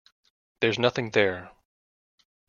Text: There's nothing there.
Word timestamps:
There's 0.61 0.79
nothing 0.79 1.11
there. 1.11 1.51